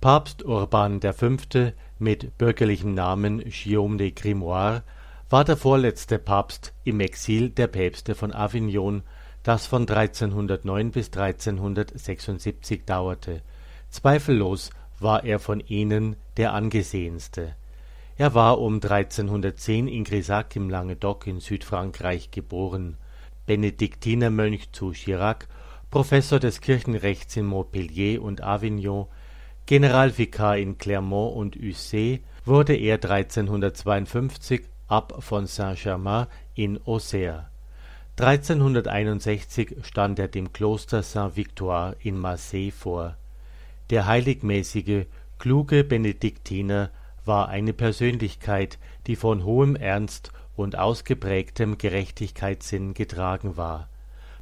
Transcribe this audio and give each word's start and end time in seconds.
Papst 0.00 0.46
Urban 0.46 0.98
V. 1.02 1.72
mit 1.98 2.38
bürgerlichem 2.38 2.94
Namen 2.94 3.44
Guillaume 3.44 3.98
de 3.98 4.12
Grimoire 4.12 4.82
war 5.28 5.44
der 5.44 5.58
vorletzte 5.58 6.18
Papst 6.18 6.72
im 6.84 7.00
Exil 7.00 7.50
der 7.50 7.66
Päpste 7.66 8.14
von 8.14 8.32
Avignon, 8.32 9.02
das 9.42 9.66
von 9.66 9.82
1309 9.82 10.90
bis 10.90 11.08
1376 11.08 12.86
dauerte. 12.86 13.42
Zweifellos 13.90 14.70
war 15.00 15.22
er 15.22 15.38
von 15.38 15.60
ihnen 15.60 16.16
der 16.38 16.54
angesehenste. 16.54 17.54
Er 18.16 18.32
war 18.32 18.58
um 18.58 18.76
1310 18.76 19.86
in 19.86 20.04
Grisac 20.04 20.56
im 20.56 20.70
Languedoc 20.70 21.26
in 21.26 21.40
Südfrankreich 21.40 22.30
geboren, 22.30 22.96
Benediktinermönch 23.44 24.72
zu 24.72 24.92
Chirac, 24.92 25.46
Professor 25.90 26.40
des 26.40 26.62
Kirchenrechts 26.62 27.36
in 27.36 27.44
Montpellier 27.44 28.22
und 28.22 28.42
Avignon, 28.42 29.06
Generalvikar 29.70 30.58
in 30.58 30.78
Clermont 30.78 31.36
und 31.36 31.56
Ussé, 31.56 32.18
wurde 32.44 32.74
er 32.74 32.94
1352 32.94 34.62
Abt 34.88 35.22
von 35.22 35.46
Saint-Germain 35.46 36.26
in 36.56 36.80
Auxerre. 36.86 37.46
1361 38.18 39.76
stand 39.82 40.18
er 40.18 40.26
dem 40.26 40.52
Kloster 40.52 41.04
Saint-Victoire 41.04 41.94
in 42.00 42.18
Marseille 42.18 42.72
vor. 42.72 43.16
Der 43.90 44.06
heiligmäßige, 44.06 45.06
kluge 45.38 45.84
Benediktiner 45.84 46.90
war 47.24 47.48
eine 47.48 47.72
Persönlichkeit, 47.72 48.76
die 49.06 49.14
von 49.14 49.44
hohem 49.44 49.76
Ernst 49.76 50.32
und 50.56 50.76
ausgeprägtem 50.76 51.78
Gerechtigkeitssinn 51.78 52.92
getragen 52.92 53.56
war. 53.56 53.88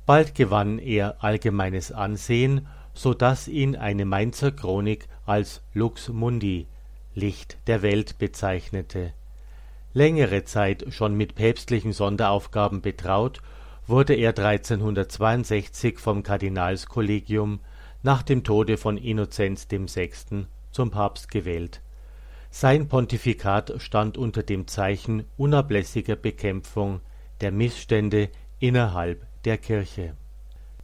Bald 0.06 0.34
gewann 0.34 0.78
er 0.78 1.22
allgemeines 1.22 1.92
Ansehen, 1.92 2.66
so 2.98 3.14
dass 3.14 3.46
ihn 3.46 3.76
eine 3.76 4.04
Mainzer 4.04 4.50
Chronik 4.50 5.06
als 5.24 5.62
Lux 5.72 6.08
Mundi 6.08 6.66
(Licht 7.14 7.56
der 7.68 7.82
Welt) 7.82 8.18
bezeichnete. 8.18 9.12
Längere 9.94 10.42
Zeit 10.44 10.84
schon 10.88 11.14
mit 11.14 11.36
päpstlichen 11.36 11.92
Sonderaufgaben 11.92 12.82
betraut, 12.82 13.40
wurde 13.86 14.14
er 14.14 14.30
1362 14.30 16.00
vom 16.00 16.24
Kardinalskollegium 16.24 17.60
nach 18.02 18.24
dem 18.24 18.42
Tode 18.42 18.76
von 18.76 18.96
Innozenz 18.96 19.68
VI. 19.70 20.10
zum 20.72 20.90
Papst 20.90 21.30
gewählt. 21.30 21.80
Sein 22.50 22.88
Pontifikat 22.88 23.74
stand 23.78 24.18
unter 24.18 24.42
dem 24.42 24.66
Zeichen 24.66 25.22
unablässiger 25.36 26.16
Bekämpfung 26.16 27.00
der 27.42 27.52
Missstände 27.52 28.28
innerhalb 28.58 29.24
der 29.44 29.56
Kirche. 29.56 30.16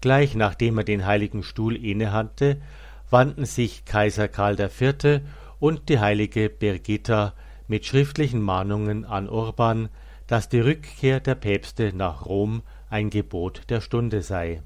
Gleich 0.05 0.35
nachdem 0.35 0.77
er 0.77 0.85
den 0.85 1.07
Heiligen 1.07 1.43
Stuhl 1.43 1.83
innehatte, 1.83 2.61
wandten 3.09 3.47
sich 3.47 3.87
Kaiser 3.87 4.29
Karl 4.29 4.61
IV. 4.61 5.23
und 5.61 5.89
die 5.89 5.99
heilige 5.99 6.51
Birgitta 6.51 7.33
mit 7.69 7.87
schriftlichen 7.87 8.43
Mahnungen 8.43 9.07
an 9.07 9.31
Urban, 9.31 9.89
dass 10.27 10.51
die 10.51 10.61
Rückkehr 10.61 11.21
der 11.21 11.37
Päpste 11.37 11.97
nach 11.97 12.27
Rom 12.27 12.61
ein 12.91 13.09
Gebot 13.09 13.63
der 13.71 13.81
Stunde 13.81 14.21
sei. 14.21 14.61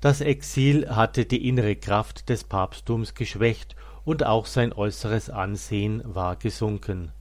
Das 0.00 0.22
Exil 0.22 0.88
hatte 0.88 1.26
die 1.26 1.46
innere 1.46 1.76
Kraft 1.76 2.30
des 2.30 2.42
Papsttums 2.42 3.12
geschwächt 3.12 3.76
und 4.06 4.24
auch 4.24 4.46
sein 4.46 4.72
äußeres 4.72 5.28
Ansehen 5.28 6.02
war 6.02 6.36
gesunken. 6.36 7.12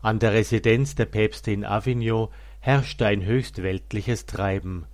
An 0.00 0.20
der 0.20 0.32
Residenz 0.32 0.94
der 0.94 1.06
Päpste 1.06 1.50
in 1.50 1.64
Avignon 1.64 2.28
herrschte 2.60 3.04
ein 3.04 3.24
höchst 3.24 3.64
weltliches 3.64 4.26
Treiben. 4.26 4.86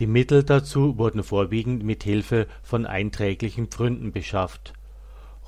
Die 0.00 0.06
Mittel 0.06 0.44
dazu 0.44 0.96
wurden 0.96 1.24
vorwiegend 1.24 1.82
mit 1.82 2.04
Hilfe 2.04 2.46
von 2.62 2.86
einträglichen 2.86 3.66
Pfründen 3.66 4.12
beschafft. 4.12 4.72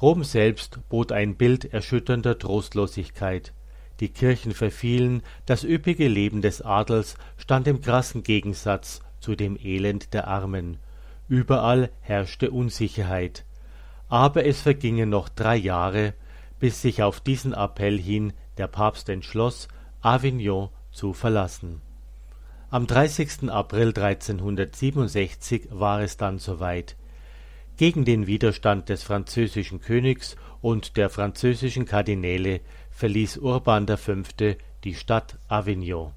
Rom 0.03 0.25
selbst 0.25 0.81
bot 0.89 1.13
ein 1.13 1.37
Bild 1.37 1.73
erschütternder 1.73 2.37
Trostlosigkeit. 2.37 3.53
Die 4.01 4.09
Kirchen 4.09 4.53
verfielen, 4.53 5.23
das 5.47 5.63
üppige 5.63 6.09
Leben 6.09 6.43
des 6.43 6.63
Adels 6.63 7.17
stand 7.37 7.69
im 7.69 7.81
krassen 7.81 8.25
Gegensatz 8.25 9.03
zu 9.21 9.37
dem 9.37 9.57
Elend 9.57 10.15
der 10.15 10.27
Armen. 10.27 10.79
Überall 11.29 11.91
herrschte 12.01 12.51
Unsicherheit. 12.51 13.45
Aber 14.09 14.47
es 14.47 14.63
vergingen 14.63 15.11
noch 15.11 15.29
drei 15.29 15.57
Jahre, 15.57 16.15
bis 16.59 16.83
sich 16.83 17.05
auf 17.05 17.21
diesen 17.21 17.53
Appell 17.53 18.01
hin 18.01 18.33
der 18.57 18.67
Papst 18.67 19.09
entschloss, 19.11 19.69
Avignon 20.01 20.71
zu 20.91 21.13
verlassen 21.13 21.83
am 22.73 22.87
30. 22.87 23.51
April 23.51 23.89
1367 23.89 25.71
war 25.71 26.03
es 26.03 26.17
dann 26.17 26.39
soweit. 26.39 26.95
Gegen 27.77 28.05
den 28.05 28.29
Widerstand 28.29 28.89
des 28.89 29.03
französischen 29.03 29.81
Königs 29.81 30.37
und 30.61 30.97
der 30.97 31.11
französischen 31.11 31.85
Kardinäle 31.85 32.61
verließ 32.93 33.39
Urban 33.39 33.89
V. 33.89 34.23
die 34.85 34.95
Stadt 34.95 35.37
Avignon. 35.49 36.13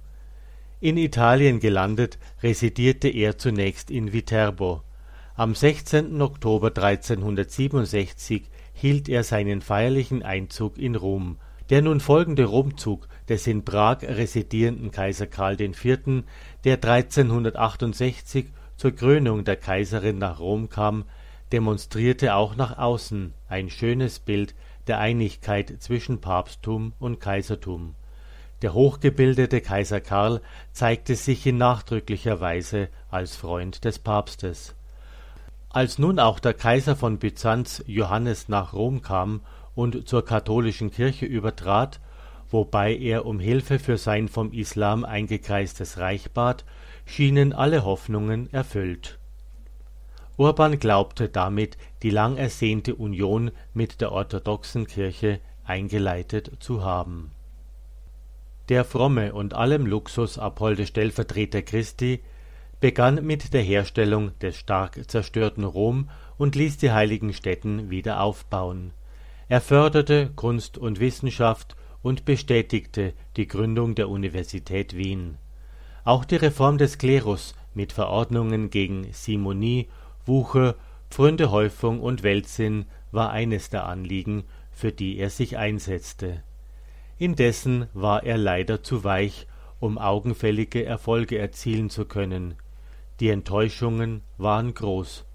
In 0.79 0.97
Italien 0.97 1.59
gelandet, 1.59 2.19
residierte 2.43 3.07
er 3.07 3.39
zunächst 3.39 3.89
in 3.89 4.13
Viterbo. 4.13 4.83
Am 5.35 5.55
16. 5.55 6.21
Oktober 6.21 6.67
1367 6.67 8.43
hielt 8.73 9.09
er 9.09 9.23
seinen 9.23 9.61
feierlichen 9.61 10.21
Einzug 10.21 10.77
in 10.77 10.93
Rom 10.93 11.37
der 11.69 11.81
nun 11.81 11.99
folgende 11.99 12.45
Rumzug 12.45 13.07
des 13.29 13.47
in 13.47 13.63
Prag 13.63 14.03
residierenden 14.03 14.91
Kaiser 14.91 15.27
Karl 15.27 15.59
IV., 15.59 16.23
der 16.63 16.75
1368 16.75 18.47
zur 18.77 18.91
Krönung 18.91 19.43
der 19.43 19.55
Kaiserin 19.55 20.17
nach 20.17 20.39
Rom 20.39 20.69
kam, 20.69 21.05
demonstrierte 21.51 22.35
auch 22.35 22.55
nach 22.55 22.77
außen 22.77 23.33
ein 23.47 23.69
schönes 23.69 24.19
Bild 24.19 24.55
der 24.87 24.99
Einigkeit 24.99 25.73
zwischen 25.79 26.19
Papsttum 26.19 26.93
und 26.99 27.19
Kaisertum. 27.19 27.95
Der 28.61 28.73
hochgebildete 28.73 29.61
Kaiser 29.61 30.01
Karl 30.01 30.41
zeigte 30.71 31.15
sich 31.15 31.45
in 31.45 31.57
nachdrücklicher 31.57 32.39
Weise 32.39 32.89
als 33.11 33.35
Freund 33.35 33.83
des 33.83 33.99
Papstes. 33.99 34.73
Als 35.69 35.99
nun 35.99 36.19
auch 36.19 36.39
der 36.39 36.53
Kaiser 36.53 36.95
von 36.95 37.17
Byzanz 37.17 37.83
Johannes 37.87 38.47
nach 38.47 38.73
Rom 38.73 39.01
kam 39.01 39.41
und 39.75 40.07
zur 40.07 40.23
katholischen 40.23 40.91
Kirche 40.91 41.25
übertrat, 41.25 41.99
wobei 42.53 42.95
er 42.95 43.25
um 43.25 43.39
Hilfe 43.39 43.79
für 43.79 43.97
sein 43.97 44.29
vom 44.29 44.53
Islam 44.53 45.03
eingekreistes 45.03 45.97
Reich 45.97 46.31
bat, 46.31 46.63
schienen 47.05 47.51
alle 47.51 47.83
Hoffnungen 47.83 48.53
erfüllt. 48.53 49.19
Urban 50.37 50.79
glaubte 50.79 51.29
damit 51.29 51.77
die 52.03 52.11
lang 52.11 52.37
ersehnte 52.37 52.95
Union 52.95 53.51
mit 53.73 54.01
der 54.01 54.11
orthodoxen 54.11 54.87
Kirche 54.87 55.39
eingeleitet 55.65 56.51
zu 56.59 56.83
haben. 56.83 57.31
Der 58.69 58.85
fromme 58.85 59.33
und 59.33 59.53
allem 59.53 59.85
Luxus 59.85 60.37
abholde 60.37 60.85
Stellvertreter 60.85 61.63
Christi 61.63 62.21
begann 62.79 63.25
mit 63.25 63.53
der 63.53 63.61
Herstellung 63.61 64.37
des 64.39 64.57
stark 64.57 65.09
zerstörten 65.09 65.63
Rom 65.63 66.09
und 66.37 66.55
ließ 66.55 66.77
die 66.77 66.91
heiligen 66.91 67.33
Stätten 67.33 67.89
wieder 67.89 68.21
aufbauen 68.21 68.93
er 69.49 69.61
förderte 69.61 70.31
Kunst 70.35 70.77
und 70.77 70.99
Wissenschaft 70.99 71.75
und 72.03 72.25
bestätigte 72.25 73.13
die 73.37 73.47
Gründung 73.47 73.95
der 73.95 74.09
Universität 74.09 74.95
Wien. 74.95 75.39
Auch 76.03 76.25
die 76.25 76.35
Reform 76.35 76.77
des 76.77 76.99
Klerus 76.99 77.55
mit 77.73 77.93
Verordnungen 77.93 78.69
gegen 78.69 79.11
Simonie, 79.13 79.87
Wucher, 80.25 80.75
Pfründehäufung 81.09 82.01
und 82.01 82.21
Weltsinn 82.21 82.85
war 83.11 83.31
eines 83.31 83.69
der 83.69 83.85
Anliegen, 83.85 84.43
für 84.71 84.91
die 84.91 85.17
er 85.17 85.29
sich 85.29 85.57
einsetzte. 85.57 86.43
Indessen 87.17 87.87
war 87.93 88.23
er 88.23 88.37
leider 88.37 88.83
zu 88.83 89.03
weich, 89.03 89.47
um 89.79 89.97
augenfällige 89.97 90.85
Erfolge 90.85 91.37
erzielen 91.37 91.89
zu 91.89 92.05
können. 92.05 92.55
Die 93.19 93.29
Enttäuschungen 93.29 94.21
waren 94.37 94.73
groß. 94.73 95.25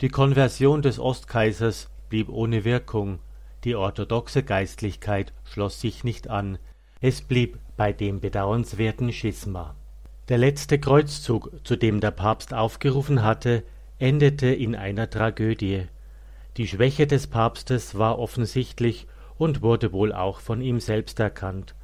Die 0.00 0.08
Konversion 0.08 0.82
des 0.82 0.98
Ostkaisers 0.98 1.90
blieb 2.08 2.28
ohne 2.28 2.64
Wirkung 2.64 3.18
die 3.64 3.74
orthodoxe 3.74 4.42
Geistlichkeit 4.42 5.32
schloss 5.44 5.80
sich 5.80 6.04
nicht 6.04 6.28
an, 6.28 6.58
es 7.00 7.22
blieb 7.22 7.58
bei 7.76 7.92
dem 7.92 8.20
bedauernswerten 8.20 9.12
Schisma. 9.12 9.74
Der 10.28 10.38
letzte 10.38 10.78
Kreuzzug, 10.78 11.50
zu 11.64 11.76
dem 11.76 12.00
der 12.00 12.10
Papst 12.10 12.54
aufgerufen 12.54 13.22
hatte, 13.22 13.62
endete 13.98 14.46
in 14.46 14.74
einer 14.74 15.10
Tragödie. 15.10 15.86
Die 16.56 16.66
Schwäche 16.66 17.06
des 17.06 17.26
Papstes 17.26 17.98
war 17.98 18.18
offensichtlich 18.18 19.06
und 19.36 19.62
wurde 19.62 19.92
wohl 19.92 20.12
auch 20.12 20.40
von 20.40 20.60
ihm 20.60 20.80
selbst 20.80 21.20
erkannt. 21.20 21.74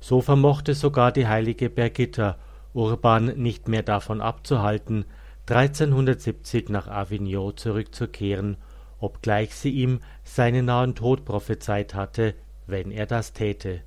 So 0.00 0.20
vermochte 0.20 0.74
sogar 0.74 1.12
die 1.12 1.28
heilige 1.28 1.70
Birgitta 1.70 2.36
Urban 2.72 3.26
nicht 3.36 3.68
mehr 3.68 3.82
davon 3.82 4.20
abzuhalten, 4.20 5.04
1370 5.48 6.70
nach 6.70 6.88
Avignon 6.88 7.56
zurückzukehren 7.56 8.56
obgleich 9.04 9.54
sie 9.54 9.70
ihm 9.70 10.00
seinen 10.22 10.64
nahen 10.64 10.94
Tod 10.94 11.24
prophezeit 11.24 11.94
hatte, 11.94 12.34
wenn 12.66 12.90
er 12.90 13.06
das 13.06 13.32
täte. 13.32 13.82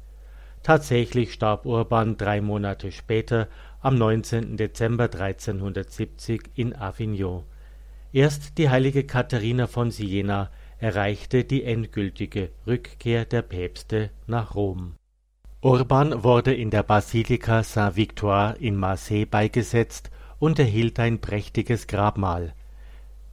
Tatsächlich 0.63 1.33
starb 1.33 1.65
Urban 1.65 2.17
drei 2.17 2.41
Monate 2.41 2.91
später, 2.91 3.47
am 3.81 3.95
19. 3.95 4.57
Dezember 4.57 5.05
1370 5.05 6.51
in 6.55 6.75
Avignon. 6.75 7.43
Erst 8.13 8.57
die 8.57 8.69
heilige 8.69 9.03
Katharina 9.03 9.67
von 9.67 9.91
Siena 9.91 10.49
erreichte 10.79 11.43
die 11.43 11.63
endgültige 11.63 12.49
Rückkehr 12.65 13.25
der 13.25 13.41
Päpste 13.41 14.11
nach 14.27 14.55
Rom. 14.55 14.95
Urban 15.61 16.23
wurde 16.23 16.53
in 16.53 16.69
der 16.69 16.83
Basilika 16.83 17.63
Saint-Victoire 17.63 18.57
in 18.59 18.75
Marseille 18.75 19.25
beigesetzt 19.25 20.11
und 20.39 20.59
erhielt 20.59 20.99
ein 20.99 21.19
prächtiges 21.19 21.87
Grabmal. 21.87 22.53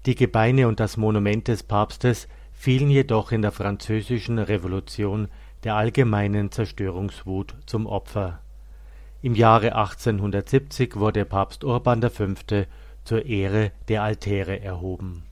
Die 0.06 0.15
Gebeine 0.15 0.69
und 0.69 0.81
das 0.81 0.99
Monument 0.99 1.49
des 1.49 1.62
Papstes 1.62 2.29
fielen 2.53 2.91
jedoch 2.91 3.33
in 3.33 3.41
der 3.41 3.53
Französischen 3.53 4.39
Revolution 4.39 5.29
der 5.65 5.77
allgemeinen 5.77 6.53
Zerstörungswut 6.53 7.55
zum 7.65 7.87
Opfer. 7.87 8.41
Im 9.23 9.35
Jahre 9.35 9.75
1870 9.75 10.97
wurde 10.97 11.25
Papst 11.25 11.65
Urban 11.65 12.03
V. 12.03 12.27
zur 13.05 13.25
Ehre 13.25 13.73
der 13.89 14.03
Altäre 14.03 14.61
erhoben. 14.61 15.23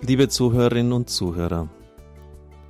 Liebe 0.00 0.28
Zuhörerinnen 0.30 0.92
und 0.94 1.10
Zuhörer, 1.10 1.68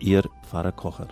Ihr 0.00 0.22
Pfarrer 0.42 0.72
Kocher. 0.72 1.08